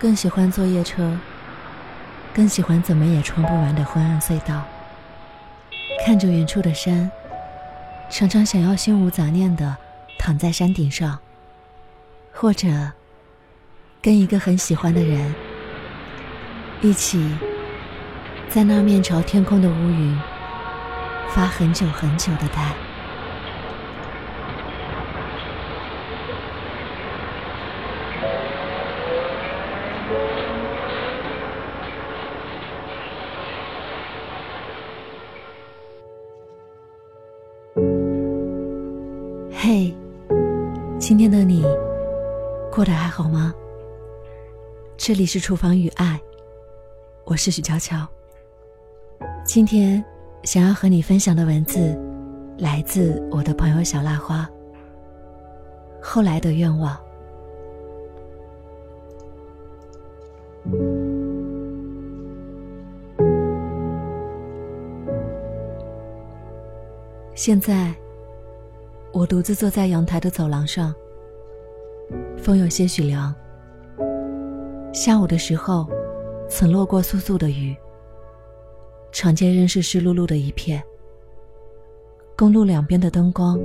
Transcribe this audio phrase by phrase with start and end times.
[0.00, 1.18] 更喜欢坐夜车，
[2.32, 4.62] 更喜欢怎么也穿不完的昏暗隧道。
[6.06, 7.10] 看着远处的山，
[8.08, 9.76] 常常想要心无杂念的
[10.18, 11.18] 躺在山顶上，
[12.32, 12.68] 或者
[14.00, 15.34] 跟一个很喜欢的人
[16.80, 17.36] 一起
[18.48, 20.18] 在那面朝天空的乌云
[21.30, 22.87] 发很久很久的呆。
[39.60, 39.92] 嘿，
[41.00, 41.64] 今天的你
[42.70, 43.52] 过得还好吗？
[44.96, 46.16] 这里是厨房与爱，
[47.24, 48.06] 我是许悄悄。
[49.44, 50.02] 今天
[50.44, 52.00] 想要和你分享的文字，
[52.56, 54.48] 来自我的朋友小蜡花。
[56.00, 56.96] 后来的愿望。
[67.34, 67.92] 现在，
[69.12, 70.94] 我独自坐在阳台的走廊上，
[72.36, 73.34] 风有些许凉。
[74.92, 75.88] 下午的时候，
[76.48, 77.74] 曾落过簌簌的雨，
[79.10, 80.82] 长街仍是湿漉漉的一片。
[82.36, 83.58] 公路两边的灯光，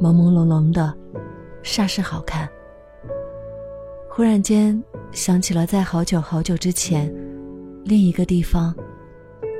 [0.00, 0.94] 朦朦胧胧的，
[1.62, 2.48] 煞是好看。
[4.08, 7.12] 忽然间想起了在好久好久之前，
[7.84, 8.74] 另一个地方，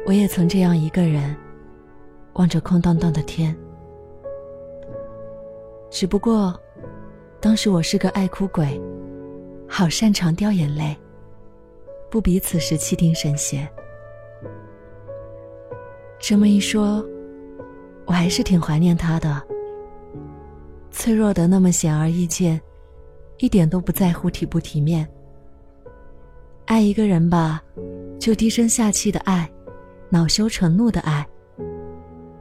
[0.07, 1.35] 我也曾这样一个人。
[2.35, 3.57] 望着空荡荡的天，
[5.99, 6.55] 只不过，
[7.41, 8.79] 当时我是个爱哭鬼，
[9.67, 10.95] 好擅长掉眼泪，
[12.11, 13.67] 不比此时气定神闲。
[16.19, 17.03] 这么一说，
[18.05, 19.43] 我还是挺怀念他的，
[20.91, 22.61] 脆弱的那么显而易见，
[23.39, 25.09] 一点都不在乎体不体面。
[26.67, 27.63] 爱一个人吧，
[28.21, 29.51] 就低声下气的爱，
[30.11, 31.27] 恼羞成怒的爱。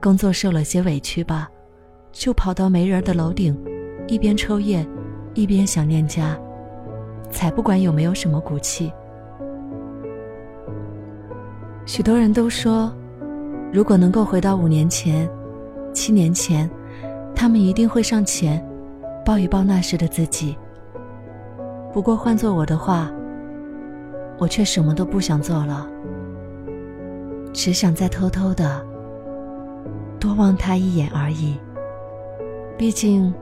[0.01, 1.49] 工作受了些委屈吧，
[2.15, 3.53] 就跑到没人的楼顶，
[4.07, 4.87] 一边抽烟，
[5.33, 6.35] 一边想念家，
[7.29, 8.89] 才不管有没有什么骨气。
[11.85, 12.91] 许多人都说，
[13.71, 15.29] 如果能够回到五年前、
[15.93, 16.69] 七年前，
[17.35, 18.65] 他们一定会上前，
[19.25, 20.57] 抱一抱那时的自己。
[21.91, 23.11] 不过换做我的话，
[24.37, 25.85] 我却什么都不想做了，
[27.51, 28.83] 只想再偷偷的。
[30.17, 31.59] 多望他一眼而已。
[32.77, 33.33] 毕竟，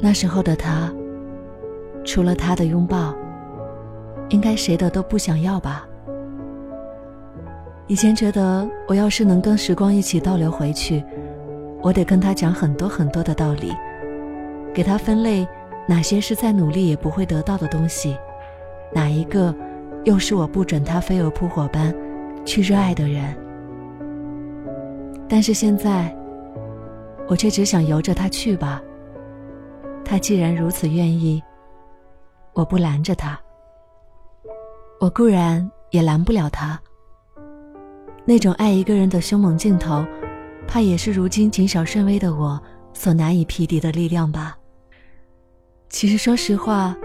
[0.00, 0.90] 那时候的他，
[2.02, 3.14] 除了他的拥抱，
[4.30, 5.86] 应该谁的都不想要吧。
[7.86, 11.04] 以前觉得，我要是能跟时光一起倒流回去，
[11.82, 13.70] 我得跟他讲很多很多的道理，
[14.72, 15.46] 给他分类
[15.86, 18.16] 哪些是再努力也不会得到的东西，
[18.94, 19.54] 哪一个
[20.04, 21.94] 又是我不准他飞蛾扑火般
[22.46, 23.36] 去热爱的人。
[25.28, 26.16] 但是现在。
[27.30, 28.82] 我却只想由着他去吧。
[30.04, 31.40] 他既然如此愿意，
[32.54, 33.40] 我不拦着他。
[34.98, 36.76] 我固然也拦不了他。
[38.24, 40.04] 那种爱一个人的凶猛劲头，
[40.66, 42.60] 怕也是如今谨小慎微的我
[42.92, 44.58] 所难以匹敌的力量吧。
[45.88, 46.96] 其实说实话，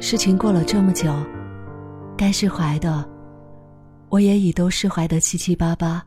[0.00, 1.12] 事情过了这么久，
[2.16, 3.04] 该释怀的，
[4.10, 6.00] 我也已都释怀得七七八八。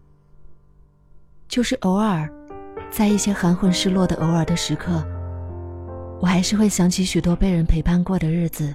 [1.49, 2.31] 就是偶尔。
[2.95, 5.05] 在一些含混失落的偶尔的时刻，
[6.21, 8.73] 我还是会想起许多被人陪伴过的日子，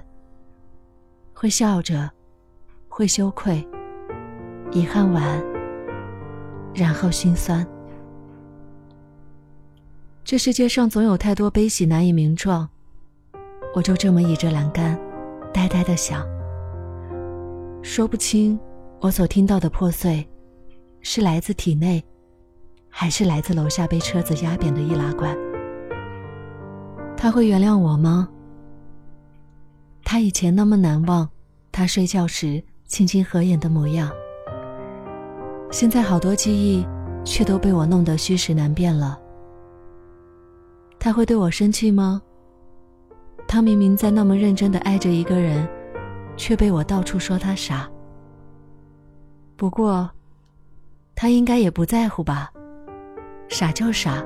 [1.33, 2.07] 会笑着，
[2.87, 3.67] 会羞愧，
[4.71, 5.43] 遗憾完，
[6.71, 7.65] 然后心酸。
[10.23, 12.69] 这世界上总有太多悲喜难以名状，
[13.73, 14.99] 我就这么倚着栏杆，
[15.51, 16.23] 呆呆的想，
[17.81, 18.59] 说不清
[18.99, 20.23] 我所听到的破碎，
[21.01, 22.05] 是来自体内。
[22.91, 25.35] 还是来自楼下被车子压扁的易拉罐。
[27.17, 28.27] 他会原谅我吗？
[30.03, 31.27] 他以前那么难忘，
[31.71, 34.11] 他睡觉时轻轻合眼的模样。
[35.71, 36.85] 现在好多记忆
[37.23, 39.17] 却都被我弄得虚实难辨了。
[40.99, 42.21] 他会对我生气吗？
[43.47, 45.67] 他明明在那么认真的爱着一个人，
[46.35, 47.89] 却被我到处说他傻。
[49.55, 50.09] 不过，
[51.15, 52.51] 他应该也不在乎吧。
[53.51, 54.23] 傻就傻。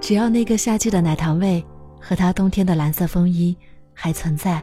[0.00, 1.64] 只要那个夏季的奶糖味
[2.00, 3.54] 和他冬天的蓝色风衣
[3.92, 4.62] 还存在，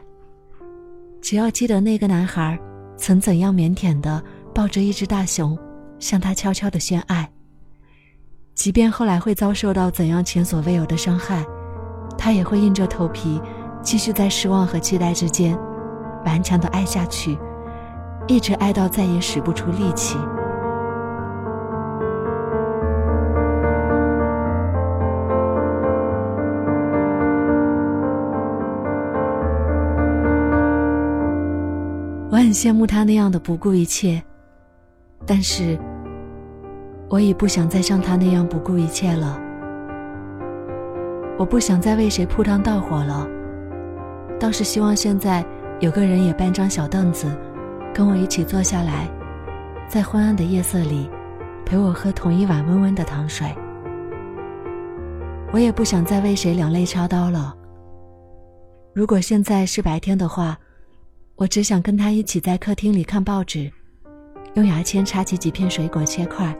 [1.20, 2.58] 只要记得那个男孩
[2.96, 4.22] 曾怎样腼腆的
[4.54, 5.56] 抱着一只大熊，
[5.98, 7.30] 向他悄悄的宣爱。
[8.54, 11.44] 即便后来会遭受到怎样前所未有的伤害，
[12.16, 13.38] 他也会硬着头皮，
[13.82, 15.56] 继续在失望和期待之间，
[16.24, 17.36] 顽强的爱下去，
[18.26, 20.16] 一直爱到再也使不出力气。
[32.56, 34.22] 羡慕他那样的不顾一切，
[35.26, 35.78] 但是
[37.06, 39.38] 我已不想再像他那样不顾一切了。
[41.38, 43.28] 我不想再为谁铺汤蹈火了，
[44.40, 45.44] 倒是希望现在
[45.80, 47.26] 有个人也搬张小凳子，
[47.92, 49.06] 跟我一起坐下来，
[49.86, 51.10] 在昏暗的夜色里，
[51.66, 53.54] 陪我喝同一碗温温的糖水。
[55.52, 57.54] 我也不想再为谁两肋插刀了。
[58.94, 60.58] 如果现在是白天的话，
[61.36, 63.70] 我只想跟他一起在客厅里看报纸，
[64.54, 66.56] 用牙签插起几片水果切块，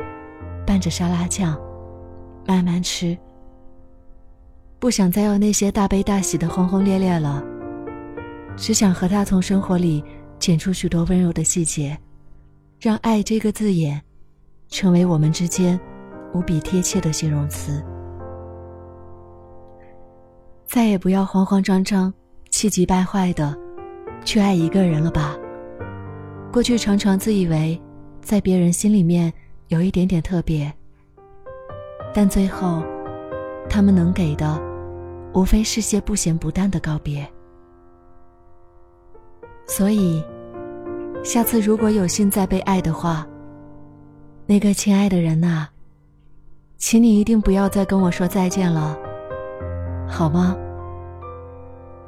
[0.66, 1.58] 拌着沙拉酱，
[2.46, 3.16] 慢慢吃。
[4.78, 7.42] 不想再要那些大悲大喜的轰轰烈烈了，
[8.54, 10.04] 只想和他从生活里
[10.38, 11.98] 剪出许多温柔的细节，
[12.78, 13.98] 让“爱”这个字眼，
[14.68, 15.80] 成为我们之间
[16.34, 17.82] 无比贴切的形容词。
[20.66, 22.12] 再也不要慌慌张张、
[22.50, 23.58] 气急败坏的
[24.26, 25.34] 去爱一个人了吧。
[26.52, 27.80] 过去常常自以为
[28.20, 29.32] 在别人心里面
[29.68, 30.70] 有一点点特别，
[32.12, 32.82] 但最后。
[33.68, 34.62] 他们能给的，
[35.34, 37.26] 无非是些不咸不淡的告别。
[39.66, 40.22] 所以，
[41.24, 43.26] 下次如果有幸再被爱的话，
[44.46, 45.66] 那个亲爱的人呐，
[46.76, 48.96] 请你一定不要再跟我说再见了，
[50.08, 50.56] 好吗？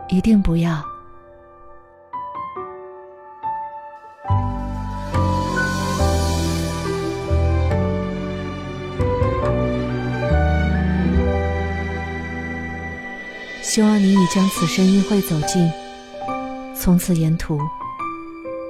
[0.08, 0.80] 一定不要。
[13.78, 15.70] 希望你已将此生一会走尽，
[16.74, 17.60] 从此沿途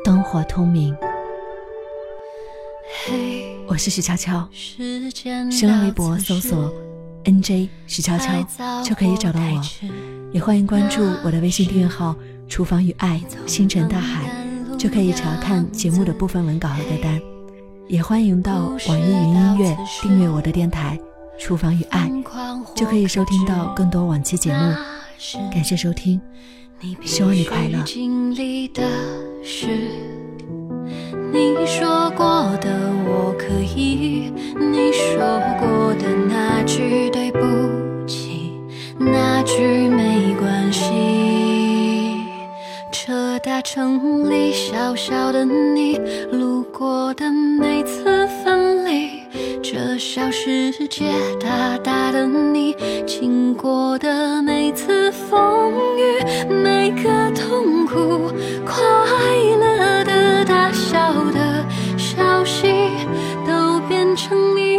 [0.04, 0.94] 灯火通明。
[3.66, 6.70] 我是许悄悄，新浪微博搜索
[7.24, 8.34] “nj 许悄悄”
[8.84, 9.62] 就可以找到我，
[10.30, 12.14] 也欢迎关注我的微信订阅号
[12.46, 14.30] “厨房与爱星辰大海”，
[14.78, 17.18] 就可以查看节目的部分文稿和歌单。
[17.86, 21.00] 也欢迎到网易云音乐订阅我的电台
[21.40, 22.12] “厨房与爱”，
[22.76, 24.74] 就可以收听到更多往期节目。
[25.52, 26.20] 感谢收听，
[27.02, 27.82] 希望你快乐。
[31.32, 32.70] 你说过的
[33.04, 35.18] 我可以，你说
[35.58, 37.40] 过的那句对不
[38.06, 38.52] 起，
[38.96, 42.22] 那句没关系。
[42.92, 45.98] 这大城里小小的你，
[46.30, 48.04] 路过的每次
[48.44, 49.18] 分离。
[49.62, 52.74] 这小世界，大大的你，
[53.06, 54.97] 经过的每次
[55.28, 56.00] 风雨，
[56.48, 58.32] 每个痛苦、
[58.64, 58.74] 快
[59.60, 61.64] 乐的、大笑的
[61.98, 62.72] 消息，
[63.46, 64.78] 都变成你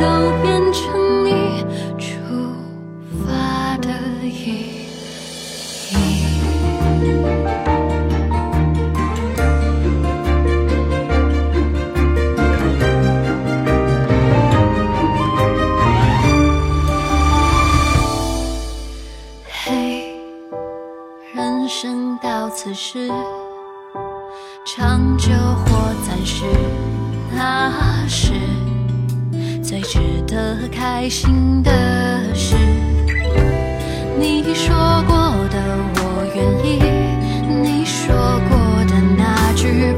[0.00, 0.04] 都
[0.42, 1.64] 变成你
[1.98, 2.08] 出
[3.24, 3.88] 发的
[4.24, 4.78] 意义。
[22.50, 23.08] 此时，
[24.66, 26.44] 长久或暂时，
[27.30, 28.32] 那是
[29.68, 31.70] 最值得开心的
[32.34, 32.56] 事。
[34.18, 34.74] 你说
[35.06, 35.14] 过
[35.50, 35.60] 的，
[35.96, 36.80] 我愿意；
[37.46, 38.16] 你说
[38.48, 38.56] 过
[38.86, 39.92] 的那句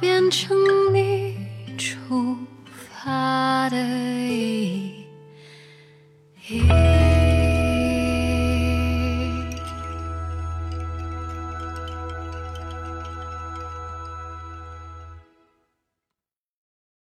[0.00, 0.56] 变成
[0.94, 1.36] 你
[1.76, 2.34] 出
[3.04, 5.04] 发的意
[6.48, 6.99] 义。